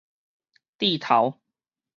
[0.79, 1.37] 蒂頭